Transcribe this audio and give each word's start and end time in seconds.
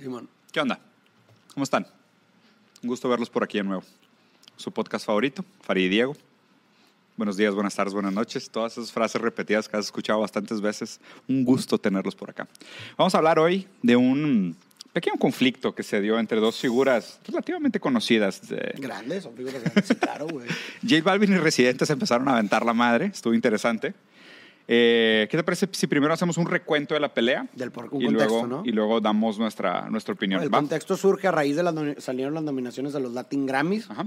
Simón. 0.00 0.28
¿Qué 0.52 0.60
onda? 0.60 0.78
¿Cómo 1.54 1.64
están? 1.64 1.86
Un 2.82 2.88
gusto 2.88 3.08
verlos 3.08 3.30
por 3.30 3.42
aquí 3.42 3.58
de 3.58 3.64
nuevo. 3.64 3.82
Su 4.56 4.70
podcast 4.70 5.06
favorito, 5.06 5.44
Farid 5.62 5.86
y 5.86 5.88
Diego. 5.88 6.16
Buenos 7.16 7.36
días, 7.36 7.54
buenas 7.54 7.74
tardes, 7.74 7.94
buenas 7.94 8.12
noches. 8.12 8.50
Todas 8.50 8.72
esas 8.76 8.92
frases 8.92 9.20
repetidas 9.20 9.68
que 9.68 9.76
has 9.76 9.86
escuchado 9.86 10.20
bastantes 10.20 10.60
veces. 10.60 11.00
Un 11.28 11.44
gusto 11.44 11.78
tenerlos 11.78 12.14
por 12.14 12.30
acá. 12.30 12.46
Vamos 12.96 13.14
a 13.14 13.18
hablar 13.18 13.38
hoy 13.38 13.66
de 13.82 13.96
un 13.96 14.54
pequeño 14.92 15.16
conflicto 15.18 15.74
que 15.74 15.82
se 15.82 16.00
dio 16.00 16.18
entre 16.18 16.40
dos 16.40 16.58
figuras 16.60 17.18
relativamente 17.26 17.80
conocidas. 17.80 18.46
de- 18.48 18.74
Grandes, 18.78 19.22
son 19.24 19.34
figuras 19.34 19.62
grandes. 19.62 19.86
Sí, 19.86 19.94
claro, 19.94 20.26
güey. 20.26 20.46
J 20.82 21.02
Balvin 21.02 21.32
y 21.32 21.38
Residentes 21.38 21.88
empezaron 21.88 22.28
a 22.28 22.32
aventar 22.32 22.64
la 22.66 22.74
madre. 22.74 23.06
Estuvo 23.06 23.32
interesante. 23.32 23.94
Eh, 24.68 25.28
¿Qué 25.30 25.36
te 25.36 25.44
parece 25.44 25.68
si 25.72 25.86
primero 25.86 26.12
hacemos 26.12 26.36
un 26.38 26.46
recuento 26.46 26.94
de 26.94 27.00
la 27.00 27.12
pelea? 27.14 27.46
Del 27.54 27.70
por- 27.70 27.88
un 27.94 28.02
y 28.02 28.06
contexto, 28.06 28.28
luego, 28.32 28.46
¿no? 28.48 28.62
Y 28.64 28.72
luego 28.72 29.00
damos 29.00 29.38
nuestra, 29.38 29.88
nuestra 29.90 30.14
opinión. 30.14 30.42
El 30.42 30.52
¿va? 30.52 30.58
contexto 30.58 30.96
surge 30.96 31.28
a 31.28 31.30
raíz 31.30 31.54
de 31.56 31.62
las 31.62 31.74
salieron 32.02 32.34
las 32.34 32.42
nominaciones 32.42 32.92
de 32.92 33.00
los 33.00 33.12
Latin 33.12 33.46
Grammys. 33.46 33.88
Ajá. 33.90 34.06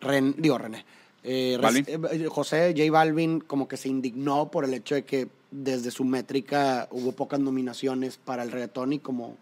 Ren- 0.00 0.34
digo, 0.36 0.58
René. 0.58 0.84
Eh, 1.24 1.58
Balvin. 1.60 1.84
eh, 1.88 2.26
José 2.28 2.74
J 2.76 2.90
Balvin 2.92 3.40
como 3.40 3.66
que 3.66 3.76
se 3.76 3.88
indignó 3.88 4.50
por 4.50 4.64
el 4.64 4.74
hecho 4.74 4.94
de 4.94 5.04
que 5.04 5.28
desde 5.50 5.90
su 5.90 6.04
métrica 6.04 6.86
hubo 6.90 7.12
pocas 7.12 7.40
nominaciones 7.40 8.18
para 8.18 8.42
el 8.42 8.52
reggaetón 8.52 8.92
y 8.92 8.98
como 9.00 9.36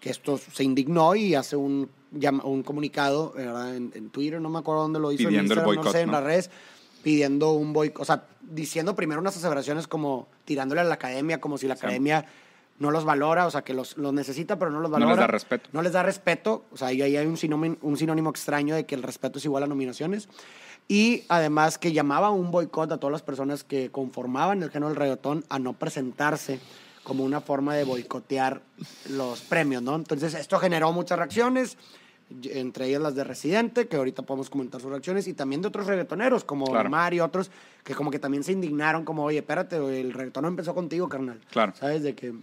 que 0.00 0.10
esto 0.10 0.38
se 0.38 0.62
indignó 0.62 1.14
y 1.16 1.34
hace 1.34 1.56
un, 1.56 1.88
un 2.44 2.62
comunicado 2.62 3.32
¿verdad? 3.34 3.74
En, 3.74 3.90
en 3.94 4.10
Twitter, 4.10 4.40
no 4.40 4.50
me 4.50 4.58
acuerdo 4.60 4.82
dónde 4.82 5.00
lo 5.00 5.10
hizo, 5.10 5.22
en 5.24 5.28
Pidiendo 5.30 5.54
el 5.54 5.58
Instagram, 5.60 5.84
no 5.84 5.90
sé, 5.92 6.00
en 6.02 6.06
¿no? 6.06 6.12
las 6.12 6.22
redes, 6.24 6.50
pidiendo 7.10 7.52
un 7.52 7.72
boicot, 7.72 8.02
o 8.02 8.04
sea, 8.04 8.24
diciendo 8.40 8.96
primero 8.96 9.20
unas 9.20 9.36
aseveraciones 9.36 9.86
como 9.86 10.26
tirándole 10.44 10.80
a 10.80 10.84
la 10.84 10.94
academia, 10.94 11.40
como 11.40 11.56
si 11.56 11.68
la 11.68 11.76
Sí. 11.76 11.86
academia 11.86 12.24
no 12.80 12.90
los 12.90 13.04
valora, 13.04 13.46
o 13.46 13.50
sea, 13.52 13.62
que 13.62 13.74
los, 13.74 13.96
los 13.96 14.12
necesita, 14.12 14.58
pero 14.58 14.72
no 14.72 14.80
los 14.80 14.90
No 14.90 14.94
valora. 14.94 15.12
les 15.12 15.20
da 15.20 15.26
respeto. 15.28 15.70
No 15.72 15.82
les 15.82 15.92
da 15.92 16.02
respeto, 16.02 16.64
o 16.72 16.76
sea, 16.76 16.88
ahí 16.88 17.00
hay 17.02 17.24
un 17.24 17.36
sinónimo, 17.36 17.76
un 17.82 17.96
sinónimo 17.96 18.28
extraño 18.30 18.74
de 18.74 18.86
que 18.86 18.96
el 18.96 19.04
respeto 19.04 19.38
es 19.38 19.44
igual 19.44 19.62
a 19.62 19.68
nominaciones. 19.68 20.28
Y 20.88 21.22
además 21.28 21.78
que 21.78 21.92
llamaba 21.92 22.26
a 22.26 22.30
un 22.30 22.50
boicot 22.50 22.90
a 22.90 22.98
todas 22.98 23.12
las 23.12 23.22
personas 23.22 23.62
que 23.62 23.88
conformaban 23.92 24.64
el 24.64 24.70
género 24.72 24.88
del 24.88 24.96
reggaetón 24.96 25.44
a 25.48 25.60
no 25.60 25.74
presentarse 25.74 26.58
como 27.04 27.22
una 27.22 27.40
forma 27.40 27.76
de 27.76 27.84
boicotear 27.84 28.62
los 29.10 29.42
premios, 29.42 29.80
¿no? 29.80 29.94
Entonces 29.94 30.34
esto 30.34 30.58
generó 30.58 30.90
muchas 30.90 31.18
reacciones, 31.18 31.78
entre 32.28 32.86
ellas 32.88 33.00
las 33.00 33.14
de 33.14 33.24
Residente, 33.24 33.86
que 33.86 33.96
ahorita 33.96 34.22
podemos 34.22 34.50
comentar 34.50 34.80
sus 34.80 34.90
reacciones, 34.90 35.28
y 35.28 35.34
también 35.34 35.62
de 35.62 35.68
otros 35.68 35.86
reggaetoneros, 35.86 36.44
como 36.44 36.66
Claro. 36.66 36.88
Omar 36.88 37.14
y 37.14 37.20
otros, 37.20 37.50
que 37.84 37.94
como 37.94 38.10
que 38.10 38.18
también 38.18 38.42
se 38.44 38.52
indignaron, 38.52 39.04
como, 39.04 39.24
oye, 39.24 39.38
espérate, 39.38 39.76
el 39.76 40.12
reggaetón 40.12 40.42
no 40.42 40.48
empezó 40.48 40.74
contigo, 40.74 41.08
carnal. 41.08 41.40
Claro. 41.50 41.72
¿Sabes? 41.74 42.02
De 42.02 42.14
que... 42.14 42.34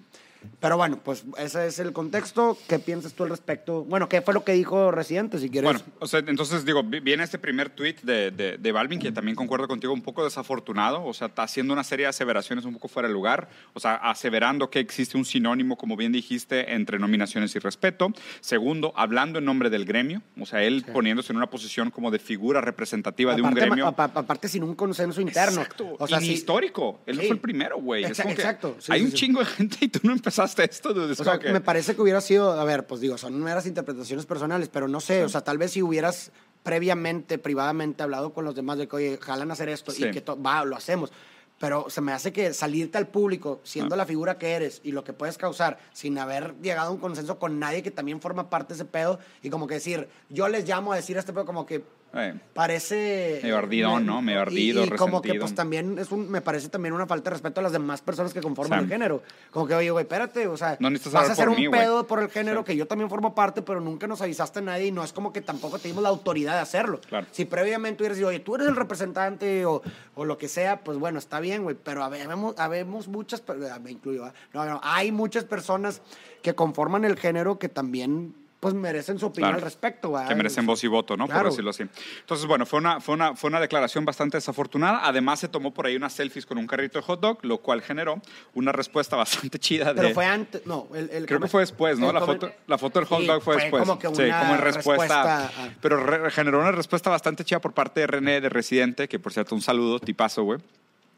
Pero 0.60 0.78
bueno, 0.78 1.00
pues 1.04 1.24
ese 1.38 1.68
es 1.68 1.80
el 1.80 1.94
contexto. 1.94 2.58
¿Qué 2.68 2.80
piensas 2.80 3.14
tú 3.14 3.24
al 3.24 3.30
respecto? 3.30 3.84
Bueno, 3.84 4.08
¿qué 4.10 4.22
fue 4.22 4.34
lo 4.34 4.44
que 4.44 4.54
dijo 4.54 4.92
Residente, 4.92 5.38
si 5.40 5.50
quieres? 5.50 5.66
Bueno, 5.72 5.80
o 6.00 6.08
sea, 6.08 6.20
entonces 6.26 6.66
digo, 6.66 6.84
vi- 6.84 7.00
viene 7.00 7.24
este 7.24 7.38
primer 7.40 7.70
tweet 7.70 7.96
de, 8.04 8.32
de, 8.32 8.58
de 8.58 8.72
Balvin, 8.72 9.00
que 9.00 9.12
también 9.12 9.36
concuerdo 9.36 9.68
contigo, 9.68 9.94
un 9.94 10.02
poco 10.02 10.24
desafortunado, 10.24 11.04
o 11.06 11.14
sea, 11.14 11.28
está 11.28 11.44
haciendo 11.44 11.74
una 11.74 11.84
serie 11.84 12.06
de 12.06 12.10
aseveraciones 12.10 12.66
un 12.66 12.74
poco 12.74 12.88
fuera 12.88 13.08
de 13.08 13.14
lugar, 13.14 13.50
o 13.74 13.80
sea, 13.80 13.96
aseverando 13.96 14.70
que 14.70 14.80
existe 14.80 15.18
un 15.18 15.26
sinónimo, 15.26 15.78
como 15.78 15.96
bien 15.98 16.12
dijiste, 16.12 16.74
entre 16.74 17.00
nominaciones 17.00 17.56
y 17.56 17.60
respeto. 17.60 18.12
Segundo, 18.42 18.94
hablando 18.96 19.40
en 19.40 19.46
nombre 19.46 19.70
del 19.70 19.86
gremio, 19.86 20.22
o 20.40 20.46
sea, 20.46 20.64
él 20.64 20.86
poniéndose 20.94 21.34
en 21.34 21.38
una 21.38 21.50
posición 21.50 21.90
como 21.92 22.12
de 22.12 22.20
figura 22.20 22.62
representativa 22.62 23.36
de 23.36 23.42
un 23.42 23.48
Aparte- 23.48 23.66
gremio. 23.66 23.88
apa- 23.88 24.12
aparte 24.14 24.48
sin 24.48 24.64
un 24.64 24.76
consenso 24.76 25.22
interno. 25.22 25.62
Exacto. 25.62 25.96
O 26.00 26.08
sea, 26.08 26.22
y 26.22 26.26
sí- 26.26 26.34
histórico. 26.34 27.02
Él 27.06 27.16
no 27.16 27.22
Sí. 27.22 27.28
fue 27.28 27.36
el 27.36 27.42
primero, 27.42 27.78
güey. 27.80 28.04
Es 28.04 28.12
Exa- 28.12 28.24
como 28.24 28.36
que 28.36 28.42
exacto. 28.42 28.76
Sí, 28.80 28.92
hay 28.92 29.00
sí, 29.00 29.06
un 29.06 29.12
sí. 29.12 29.18
chingo 29.18 29.40
de 29.40 29.46
gente 29.46 29.78
y 29.82 29.88
tú 29.88 30.00
no 30.04 30.12
empezaste 30.12 30.33
esto. 30.40 30.94
dude. 30.94 31.14
Es 31.14 31.20
O 31.20 31.24
sea, 31.24 31.38
me 31.38 31.62
parece 31.62 31.96
que 31.96 32.02
hubiera 32.02 32.22
sido, 32.22 32.52
a 32.52 32.64
ver, 32.66 32.86
pues 32.88 33.02
digo, 33.02 33.18
son 33.18 33.42
meras 33.42 33.66
interpretaciones 33.66 34.26
personales, 34.26 34.70
pero 34.70 34.88
no 34.88 35.00
sé, 35.00 35.24
o 35.24 35.30
sea, 35.30 35.42
tal 35.42 35.58
vez 35.58 35.72
si 35.72 35.82
hubieras 35.82 36.32
previamente, 36.64 37.38
privadamente 37.38 38.04
hablado 38.04 38.34
con 38.34 38.46
los 38.46 38.56
demás 38.56 38.78
de 38.78 38.88
que, 38.88 38.96
oye, 38.96 39.20
jalan 39.22 39.50
a 39.50 39.54
hacer 39.54 39.70
esto 39.70 39.92
Sí. 39.92 40.06
y 40.06 40.12
que 40.12 40.22
va, 40.22 40.64
lo 40.66 40.76
hacemos. 40.76 41.12
Pero 41.60 41.90
se 41.90 42.02
me 42.02 42.12
hace 42.14 42.34
que 42.34 42.54
salirte 42.54 42.98
al 42.98 43.08
público, 43.08 43.62
siendo 43.64 43.96
Ah. 43.96 43.98
la 43.98 44.06
figura 44.06 44.38
que 44.38 44.52
eres 44.54 44.82
y 44.84 44.92
lo 44.92 45.04
que 45.04 45.14
puedes 45.14 45.38
causar, 45.38 45.78
sin 45.94 46.18
haber 46.18 46.56
llegado 46.62 46.90
a 46.90 46.92
un 46.92 46.98
consenso 47.00 47.38
con 47.38 47.60
nadie 47.60 47.84
que 47.84 47.92
también 47.92 48.22
forma 48.22 48.50
parte 48.50 48.70
de 48.74 48.76
ese 48.76 48.86
pedo, 48.86 49.20
y 49.42 49.50
como 49.50 49.68
que 49.68 49.76
decir, 49.76 50.08
yo 50.30 50.48
les 50.48 50.68
llamo 50.68 50.94
a 50.94 50.96
decir 50.96 51.18
este 51.18 51.32
pedo 51.32 51.46
como 51.46 51.66
que 51.66 51.84
Eh, 52.16 52.36
parece 52.54 53.40
Medio 53.42 53.58
ardidón, 53.58 54.04
me- 54.06 54.12
¿no? 54.12 54.22
Medio 54.22 54.40
y- 54.40 54.42
ardido, 54.44 54.86
y, 54.86 54.90
como 54.92 55.20
que 55.22 55.34
pues 55.34 55.56
también 55.56 55.98
es 55.98 56.12
un 56.12 56.30
me 56.30 56.42
parece 56.42 56.70
también 56.70 56.94
una 56.94 57.08
falta 57.08 57.32
de 57.32 57.34
respeto 57.36 57.60
a 57.60 57.64
las 57.64 57.72
demás 57.72 58.02
personas 58.02 58.34
que 58.34 58.40
conforman 58.42 58.80
Sí. 58.80 58.84
el 58.86 58.90
género 58.92 59.24
como 59.50 59.66
que 59.66 59.74
oye 59.74 59.90
güey 59.90 60.04
espérate 60.04 60.48
o 60.48 60.56
sea 60.56 60.78
No 60.80 60.92
necesitas 60.92 61.22
vas 61.22 61.30
a 61.30 61.34
hacer 61.34 61.50
un 61.50 61.56
mí, 61.56 61.68
pedo 61.70 62.06
por 62.06 62.20
el 62.22 62.30
género 62.30 62.64
que 62.64 62.76
yo 62.76 62.86
también 62.86 63.10
formo 63.10 63.34
parte 63.34 63.64
pero 63.64 63.82
nunca 63.82 64.06
nos 64.06 64.22
avisaste 64.22 64.60
a 64.60 64.62
nadie 64.62 64.88
y 64.88 64.92
no 64.92 65.04
es 65.04 65.12
como 65.12 65.34
que 65.34 65.42
tampoco 65.42 65.80
tuvimos 65.80 66.04
la 66.04 66.10
autoridad 66.10 66.54
de 66.54 66.60
hacerlo 66.60 67.02
Claro. 67.02 67.26
si 67.32 67.46
previamente 67.46 68.04
hubieras 68.04 68.18
dicho 68.18 68.28
oye 68.28 68.40
tú 68.42 68.56
eres 68.56 68.68
el 68.68 68.76
representante 68.76 69.66
o, 69.66 69.82
o 70.14 70.26
lo 70.26 70.38
que 70.38 70.48
sea 70.48 70.84
pues 70.84 71.00
bueno 71.00 71.18
está 71.18 71.40
bien 71.40 71.64
güey 71.64 71.76
pero 71.84 72.04
habemos, 72.04 72.54
habemos 72.60 73.08
muchas 73.08 73.42
ah, 73.48 73.80
me 73.80 73.90
incluyo 73.90 74.22
¿va? 74.22 74.34
no, 74.54 74.66
no, 74.66 74.80
hay 74.84 75.12
muchas 75.12 75.46
personas 75.46 76.02
que 76.44 76.54
conforman 76.54 77.06
el 77.06 77.18
género 77.18 77.58
que 77.58 77.70
también 77.70 78.36
pues 78.64 78.74
merecen 78.74 79.20
su 79.20 79.26
opinión 79.26 79.50
Claro. 79.52 79.58
al 79.58 79.62
respecto 79.64 80.12
¿va? 80.12 80.26
que 80.26 80.36
merecen 80.36 80.66
voz 80.66 80.82
y 80.86 80.88
voto, 80.88 81.18
¿no? 81.18 81.26
Por 81.26 81.34
Claro. 81.36 81.50
decirlo 81.50 81.72
así. 81.72 81.84
Entonces, 82.22 82.48
bueno, 82.48 82.66
fue 82.66 82.80
una, 82.80 83.02
fue, 83.02 83.14
una, 83.16 83.36
fue 83.36 83.50
una 83.50 83.60
declaración 83.60 84.06
bastante 84.06 84.38
desafortunada. 84.38 85.02
Además, 85.04 85.42
se 85.42 85.50
tomó 85.50 85.74
por 85.74 85.86
ahí 85.86 85.98
unas 85.98 86.14
selfies 86.14 86.46
con 86.46 86.58
un 86.58 86.66
carrito 86.66 86.98
de 86.98 87.04
hot 87.04 87.20
dog, 87.20 87.40
lo 87.44 87.58
cual 87.58 87.82
generó 87.82 88.22
una 88.54 88.72
respuesta 88.72 89.16
bastante 89.52 89.60
chida 89.60 89.94
de... 89.94 90.02
Pero 90.02 90.14
fue 90.14 90.26
antes, 90.26 90.66
no, 90.66 90.88
el, 90.96 91.10
el 91.10 91.26
Creo 91.26 91.42
que 91.42 91.48
fue 91.50 91.60
después, 91.62 92.00
¿no? 92.00 92.14
La 92.14 92.22
foto, 92.22 92.52
la 92.68 92.78
foto 92.78 93.00
del 93.00 93.08
hot 93.10 93.20
Sí, 93.20 93.28
dog 93.28 93.42
fue, 93.44 93.56
después. 93.58 93.84
como 93.84 94.00
que 94.00 94.08
sí, 94.16 94.22
una 94.24 94.40
como 94.40 94.56
en 94.56 94.62
respuesta. 94.62 95.24
respuesta 95.48 95.64
a- 95.66 95.70
Pero 95.82 95.98
re- 95.98 96.32
generó 96.32 96.60
una 96.62 96.72
respuesta 96.72 97.10
bastante 97.10 97.44
chida 97.44 97.60
por 97.60 97.74
parte 97.74 98.00
de 98.00 98.08
René 98.08 98.40
de 98.40 98.48
Residente, 98.48 99.08
que 99.10 99.20
por 99.20 99.34
cierto, 99.34 99.54
un 99.56 99.62
saludo, 99.62 100.00
tipazo, 100.00 100.44
güey. 100.44 100.60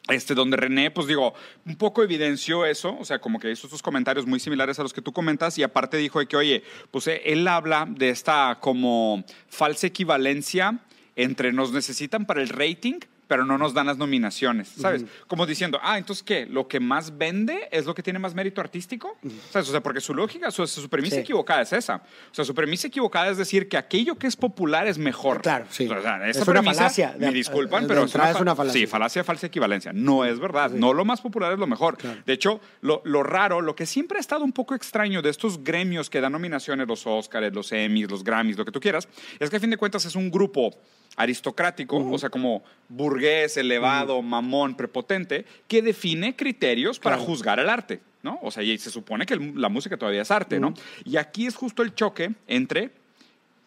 Este, 0.07 0.35
donde 0.35 0.55
René, 0.55 0.91
pues 0.91 1.07
digo, 1.07 1.33
un 1.65 1.77
poco 1.77 2.03
evidenció 2.03 2.63
eso, 2.63 2.95
o 2.99 3.05
sea, 3.05 3.19
como 3.19 3.39
que 3.39 3.49
hizo 3.49 3.65
estos 3.65 3.81
comentarios 3.81 4.27
muy 4.27 4.39
similares 4.39 4.77
a 4.77 4.83
los 4.83 4.93
que 4.93 5.01
tú 5.01 5.11
comentas, 5.11 5.57
y 5.57 5.63
aparte 5.63 5.97
dijo 5.97 6.19
de 6.19 6.27
que, 6.27 6.37
oye, 6.37 6.63
pues 6.91 7.07
eh, 7.07 7.23
él 7.25 7.47
habla 7.47 7.87
de 7.89 8.09
esta 8.09 8.59
como 8.61 9.23
falsa 9.47 9.87
equivalencia 9.87 10.79
entre 11.15 11.51
nos 11.53 11.71
necesitan 11.71 12.25
para 12.25 12.43
el 12.43 12.49
rating, 12.49 12.99
pero 13.27 13.45
no 13.45 13.57
nos 13.57 13.73
dan 13.73 13.87
las 13.87 13.97
nominaciones, 13.97 14.67
¿sabes? 14.69 15.03
Como 15.27 15.45
diciendo, 15.45 15.79
ah, 15.81 15.97
entonces, 15.97 16.23
¿qué? 16.23 16.45
¿Lo 16.45 16.67
que 16.67 16.79
más 16.79 17.17
vende 17.17 17.67
es 17.71 17.85
lo 17.85 17.95
que 17.95 18.03
tiene 18.03 18.19
más 18.19 18.33
mérito 18.35 18.61
artístico? 18.61 19.17
¿Sabes? 19.51 19.67
O 19.69 19.71
sea, 19.71 19.81
porque 19.81 19.99
su 20.01 20.13
lógica, 20.13 20.51
su, 20.51 20.65
su 20.67 20.89
premisa 20.89 21.15
Sí. 21.15 21.21
equivocada 21.21 21.61
es 21.61 21.73
esa. 21.73 21.95
O 22.31 22.33
sea, 22.35 22.45
su 22.45 22.53
premisa 22.53 22.87
equivocada 22.87 23.29
es 23.29 23.37
decir 23.37 23.67
que 23.67 23.77
aquello 23.77 24.15
que 24.15 24.27
es 24.27 24.35
popular 24.35 24.87
es 24.87 24.97
mejor. 24.97 25.41
Claro, 25.41 25.65
sí. 25.69 25.87
O 25.87 26.01
sea, 26.01 26.27
Es 26.27 26.37
esa 26.37 26.51
una 26.51 26.61
premisa, 26.61 26.81
falacia. 26.81 27.15
Me 27.19 27.31
disculpan, 27.31 27.83
de 27.83 27.87
pero 27.87 28.03
es 28.05 28.11
fa- 28.11 28.41
una 28.41 28.55
falacia. 28.55 28.81
Sí, 28.81 28.87
falacia, 28.87 29.23
falsa 29.23 29.47
equivalencia. 29.47 29.91
No 29.93 30.25
es 30.25 30.39
verdad. 30.39 30.71
No 30.71 30.93
lo 30.93 31.05
más 31.05 31.21
popular 31.21 31.53
es 31.53 31.59
lo 31.59 31.67
mejor. 31.67 31.97
Claro. 31.97 32.21
De 32.25 32.33
hecho, 32.33 32.59
lo, 32.81 33.01
lo 33.05 33.23
raro, 33.23 33.61
lo 33.61 33.75
que 33.75 33.85
siempre 33.85 34.17
ha 34.17 34.21
estado 34.21 34.43
un 34.43 34.51
poco 34.53 34.75
extraño 34.75 35.21
de 35.21 35.29
estos 35.29 35.63
gremios 35.63 36.09
que 36.09 36.21
dan 36.21 36.31
nominaciones, 36.33 36.87
los 36.87 37.05
Oscars, 37.07 37.53
los 37.53 37.71
Emmys, 37.71 38.09
los 38.09 38.23
Grammys, 38.23 38.57
lo 38.57 38.65
que 38.65 38.71
tú 38.71 38.79
quieras, 38.79 39.07
es 39.39 39.49
que 39.49 39.57
a 39.57 39.59
fin 39.59 39.69
de 39.69 39.77
cuentas 39.77 40.05
es 40.05 40.15
un 40.15 40.29
grupo 40.29 40.71
aristocrático, 41.15 41.97
o 41.97 42.17
sea, 42.17 42.29
como 42.29 42.63
burgués, 42.89 43.57
elevado, 43.57 44.21
mamón, 44.21 44.75
prepotente, 44.75 45.45
que 45.67 45.81
define 45.81 46.35
criterios 46.35 46.99
para 46.99 47.15
Claro. 47.15 47.29
juzgar 47.29 47.59
el 47.59 47.69
arte, 47.69 48.01
¿no? 48.23 48.39
O 48.41 48.51
sea, 48.51 48.63
y 48.63 48.77
se 48.77 48.89
supone 48.91 49.25
que 49.25 49.35
la 49.35 49.69
música 49.69 49.97
todavía 49.97 50.21
es 50.23 50.31
arte, 50.31 50.59
¿no? 50.59 50.73
Y 51.03 51.17
aquí 51.17 51.45
es 51.47 51.55
justo 51.55 51.83
el 51.83 51.93
choque 51.95 52.31
entre 52.47 52.91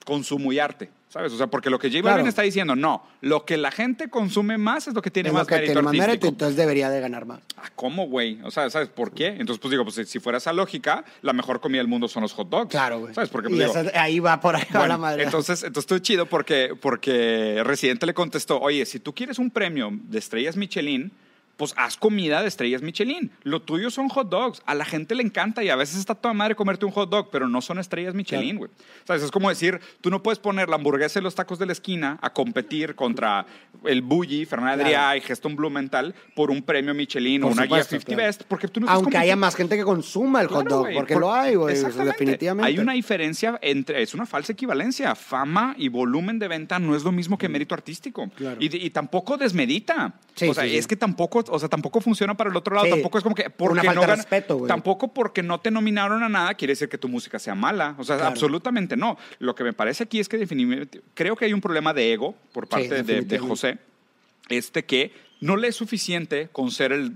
consumo 0.09 0.51
y 0.55 0.59
arte, 0.59 0.89
¿sabes? 1.11 1.31
O 1.35 1.37
sea, 1.37 1.49
porque 1.49 1.69
lo 1.69 1.79
que 1.79 1.89
J 1.91 2.01
Claro. 2.01 2.15
Balvin 2.17 2.29
está 2.29 2.41
diciendo, 2.41 2.75
no, 2.75 3.05
lo 3.21 3.45
que 3.45 3.59
la 3.59 3.71
gente 3.71 4.09
consume 4.09 4.57
más 4.57 4.89
es 4.89 4.95
lo 4.95 5.03
que 5.03 5.11
tiene 5.11 5.29
es 5.29 5.35
lo 5.35 5.41
más 5.41 5.47
que 5.47 5.57
mérito 5.57 5.73
tiene 5.75 5.83
más 5.83 5.91
artístico. 5.93 6.09
mérito, 6.11 6.29
entonces 6.29 6.57
debería 6.57 6.89
de 6.89 6.99
ganar 7.01 7.27
más. 7.27 7.41
Ah, 7.59 7.69
¿Cómo, 7.77 8.07
güey? 8.07 8.41
O 8.43 8.51
sea, 8.51 8.71
¿sabes 8.71 8.89
por 8.89 9.13
qué? 9.13 9.27
Entonces, 9.27 9.59
pues 9.59 9.71
digo, 9.71 9.85
pues 9.85 10.09
si 10.09 10.19
fuera 10.19 10.39
esa 10.39 10.55
lógica, 10.55 11.05
la 11.21 11.35
mejor 11.35 11.61
comida 11.61 11.81
del 11.81 11.89
mundo 11.89 12.09
son 12.09 12.23
los 12.23 12.33
hot 12.33 12.49
dogs. 12.49 12.71
Claro, 12.71 13.01
güey. 13.01 13.13
¿Sabes? 13.13 13.29
Porque, 13.29 13.49
y 13.53 13.57
pues, 13.57 13.69
digo, 13.75 13.87
esa- 13.89 14.03
ahí 14.03 14.19
va 14.19 14.41
por 14.41 14.57
ahí 14.57 14.63
va 14.75 14.79
bueno, 14.81 14.95
la 14.95 14.99
madre. 14.99 15.25
Entonces, 15.25 15.63
entonces 15.63 15.83
estuvo 15.85 15.99
chido 15.99 16.25
porque, 16.27 16.75
porque 16.81 17.61
Residente 17.65 18.07
le 18.07 18.15
contestó, 18.15 18.59
oye, 18.61 18.87
si 18.87 18.99
tú 18.99 19.15
quieres 19.15 19.39
un 19.39 19.51
premio 19.51 19.91
de 19.93 20.19
estrellas 20.19 20.57
Michelin, 20.57 21.13
pues 21.59 21.75
haz 21.77 21.97
comida 21.97 22.41
de 22.41 22.47
estrellas 22.49 22.83
Michelin. 22.83 23.33
Lo 23.43 23.61
tuyo 23.61 23.91
son 23.91 24.09
hot 24.09 24.31
dogs. 24.31 24.63
A 24.65 24.77
la 24.77 24.85
gente 24.85 25.17
le 25.17 25.25
encanta 25.25 25.65
y 25.65 25.71
a 25.71 25.77
veces 25.77 25.99
está 25.99 26.15
toda 26.15 26.33
madre 26.33 26.55
comerte 26.55 26.87
un 26.87 26.93
hot 26.93 27.11
dog, 27.11 27.31
pero 27.31 27.49
no 27.49 27.61
son 27.61 27.81
estrellas 27.81 28.15
Michelin, 28.15 28.57
güey. 28.59 28.71
¿Sabes? 29.05 29.25
Es 29.25 29.33
como 29.33 29.49
decir, 29.49 29.81
tú 30.01 30.09
no 30.09 30.23
puedes 30.23 30.39
poner 30.39 30.69
la 30.69 30.77
hamburguesa 30.77 31.19
y 31.19 31.23
los 31.23 31.35
tacos 31.35 31.59
de 31.59 31.67
la 31.67 31.73
esquina 31.73 32.17
a 32.23 32.33
competir 32.33 32.95
contra 32.95 33.45
el 33.85 34.03
Bully, 34.03 34.47
Fernanda 34.47 34.85
Claro. 34.85 35.17
Y 35.17 35.21
Geston 35.21 35.57
Blumenthal 35.57 36.15
por 36.37 36.53
un 36.53 36.63
premio 36.63 36.95
Michelin 36.95 37.41
Por 37.41 37.51
o 37.51 37.53
una 37.55 37.65
supuesto, 37.65 37.97
guía 37.97 38.01
50 38.01 38.07
claro. 38.15 38.29
Best, 38.29 38.43
porque 38.45 38.69
tú 38.69 38.81
no 38.81 38.89
Aunque 38.89 39.19
haya 39.19 39.35
más 39.35 39.57
gente 39.57 39.77
que 39.77 39.83
consuma 39.83 40.41
el 40.41 40.47
hot 40.47 40.61
Claro, 40.63 40.77
dog, 40.77 40.85
güey, 40.85 40.95
porque 40.95 41.15
por- 41.15 41.23
lo 41.23 41.35
hay, 41.35 41.57
güey, 41.57 41.75
definitivamente. 41.75 42.69
Hay 42.69 42.79
una 42.79 42.93
diferencia 42.93 43.59
entre, 43.63 44.01
es 44.03 44.15
una 44.15 44.27
falsa 44.27 44.53
equivalencia. 44.53 45.17
Fama 45.17 45.75
y 45.77 45.89
volumen 45.89 46.39
de 46.39 46.47
venta 46.47 46.79
no 46.79 46.95
es 46.95 47.03
lo 47.03 47.11
mismo 47.11 47.37
que 47.37 47.49
mérito 47.49 47.75
artístico. 47.75 48.29
Claro. 48.37 48.59
Y, 48.61 48.77
y 48.77 48.91
tampoco 48.91 49.37
desmedita. 49.37 50.15
Sí, 50.35 50.49
o 50.49 50.55
sea, 50.55 50.65
sí, 50.65 50.71
sí. 50.71 50.77
es 50.77 50.87
que 50.87 50.95
tampoco 50.97 51.43
o 51.51 51.59
sea, 51.59 51.69
tampoco 51.69 52.01
funciona 52.01 52.37
para 52.37 52.51
el 52.51 52.57
otro 52.57 52.75
lado. 52.75 52.87
Sí. 52.87 52.93
Tampoco 52.93 53.19
es 53.19 53.25
como 53.25 53.35
que 53.35 53.51
porque 53.51 53.73
Una 53.73 53.83
falta 53.85 54.01
no 54.01 54.07
de 54.07 54.17
respeto, 54.17 54.57
güey. 54.57 54.69
Tampoco 54.69 55.13
porque 55.13 55.43
no 55.43 55.61
te 55.61 55.71
nominaron 55.71 56.23
a 56.23 56.29
nada 56.29 56.55
quiere 56.55 56.73
decir 56.73 56.89
que 56.89 56.99
tu 56.99 57.09
música 57.09 57.39
sea 57.39 57.55
mala. 57.55 57.95
O 57.99 58.05
sea, 58.05 58.17
Claro. 58.17 58.31
absolutamente 58.31 58.97
no. 58.97 59.17
Lo 59.39 59.55
que 59.55 59.65
me 59.65 59.73
parece 59.73 60.05
aquí 60.05 60.21
es 60.21 60.29
que 60.29 60.39
definitivamente 60.39 61.01
creo 61.15 61.37
que 61.37 61.45
hay 61.45 61.53
un 61.53 61.61
problema 61.61 61.93
de 61.95 62.13
ego 62.13 62.35
por 62.53 62.65
Sí, 62.65 62.71
parte 62.71 62.89
de- 62.89 62.95
de, 62.97 63.03
definitivamente. 63.03 63.39
José, 63.49 63.79
este 64.49 64.85
que 64.85 65.13
no 65.41 65.57
le 65.57 65.69
es 65.69 65.77
suficiente 65.77 66.49
con 66.53 66.71
ser 66.71 66.93
el 66.93 67.13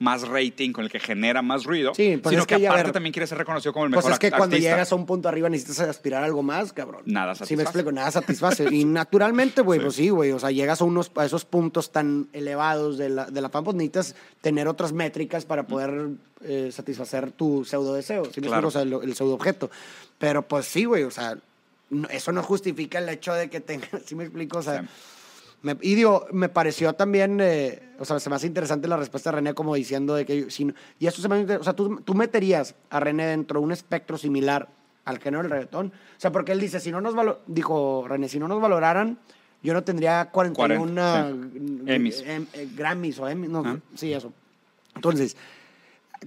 más 0.00 0.28
rating, 0.28 0.70
con 0.72 0.84
el 0.84 0.90
que 0.92 1.00
genera 1.00 1.42
más 1.42 1.64
ruido, 1.64 1.92
Sí, 1.92 2.16
pues 2.22 2.30
sino 2.32 2.42
es 2.42 2.46
que, 2.46 2.54
que 2.54 2.60
ya 2.62 2.68
aparte 2.70 2.84
ver- 2.84 2.92
también 2.92 3.12
quiere 3.12 3.26
ser 3.26 3.36
reconocido 3.38 3.72
como 3.72 3.86
el 3.86 3.90
Pues 3.90 4.04
mejor 4.04 4.12
es 4.12 4.18
que 4.20 4.30
cuando 4.30 4.56
llegas 4.56 4.92
a 4.92 4.94
un 4.94 5.06
punto 5.06 5.28
arriba 5.28 5.48
necesitas 5.48 5.80
aspirar 5.88 6.22
a 6.22 6.26
algo 6.26 6.42
más, 6.44 6.72
cabrón. 6.72 7.02
Nada 7.06 7.34
Sí, 7.34 7.40
me 7.40 7.46
satisface. 7.46 7.62
explico, 7.64 7.92
nada 7.92 8.10
satisface. 8.12 8.66
y 8.72 8.84
naturalmente, 8.84 9.60
güey, 9.60 9.80
Sí. 9.80 9.84
pues 9.84 9.94
sí, 9.96 10.08
güey. 10.10 10.30
O 10.30 10.38
sea, 10.38 10.52
llegas 10.52 10.80
a, 10.80 10.84
unos, 10.84 11.10
a 11.16 11.24
esos 11.24 11.44
puntos 11.44 11.90
tan 11.90 12.28
elevados 12.32 12.96
de 12.96 13.08
la, 13.08 13.26
de 13.26 13.40
la 13.40 13.48
fama, 13.48 13.64
pues 13.64 13.76
necesitas 13.76 14.14
tener 14.40 14.68
otras 14.68 14.92
métricas 14.92 15.44
para 15.44 15.66
poder 15.66 16.10
eh, 16.44 16.70
satisfacer 16.72 17.32
tu 17.32 17.64
pseudo 17.64 17.94
deseo. 17.94 18.24
¿sí 18.26 18.40
me 18.40 18.46
Claro. 18.46 18.68
explico? 18.68 18.68
O 18.68 18.70
sea, 18.70 18.82
el, 19.02 19.08
el 19.10 19.16
pseudo 19.16 19.34
objeto. 19.34 19.68
Pero 20.18 20.42
pues 20.46 20.66
sí, 20.66 20.84
güey, 20.84 21.02
o 21.02 21.10
sea, 21.10 21.36
no- 21.90 22.08
eso 22.08 22.30
no 22.30 22.44
justifica 22.44 22.98
el 23.00 23.08
hecho 23.08 23.34
de 23.34 23.50
que 23.50 23.58
tengas, 23.60 23.88
¿sí 24.06 24.14
me 24.14 24.22
explico? 24.24 24.58
O 24.58 24.62
sea, 24.62 24.82
Sí. 24.82 24.88
Me- 25.62 25.76
y 25.80 25.94
digo, 25.94 26.26
me 26.32 26.48
pareció 26.48 26.92
también, 26.94 27.38
eh, 27.40 27.82
o 27.98 28.04
sea, 28.04 28.20
se 28.20 28.30
me 28.30 28.36
hace 28.36 28.46
interesante 28.46 28.86
la 28.88 28.96
respuesta 28.96 29.30
de 29.30 29.36
René 29.36 29.54
como 29.54 29.74
diciendo 29.74 30.14
de 30.14 30.24
que, 30.24 30.50
si 30.50 30.72
y 30.98 31.06
esto 31.06 31.20
se 31.22 31.28
me 31.28 31.36
hace 31.36 31.56
o 31.56 31.64
sea, 31.64 31.72
tú, 31.74 32.00
tú 32.04 32.14
meterías 32.14 32.74
a 32.90 33.00
René 33.00 33.26
dentro 33.26 33.60
de 33.60 33.64
un 33.66 33.72
espectro 33.72 34.16
similar 34.18 34.68
al 35.04 35.18
género 35.18 35.42
del 35.42 35.50
reggaetón, 35.50 35.86
o 35.88 36.20
sea, 36.20 36.30
porque 36.30 36.52
él 36.52 36.60
dice, 36.60 36.80
si 36.80 36.90
no 36.92 37.00
nos 37.00 37.14
valo- 37.14 37.38
dijo 37.46 38.04
René, 38.06 38.28
si 38.28 38.38
no 38.38 38.46
nos 38.46 38.60
valoraran, 38.60 39.18
yo 39.62 39.72
no 39.74 39.82
tendría 39.82 40.30
41 40.30 40.94
40, 40.94 41.30
mm, 41.34 41.88
Emmys. 41.88 42.22
em- 42.26 42.46
eh, 42.52 42.68
Grammys 42.76 43.18
o 43.18 43.28
Emmys, 43.28 43.50
no, 43.50 43.62
Ah. 43.66 43.76
sí, 43.94 44.12
eso. 44.12 44.32
Entonces, 44.94 45.36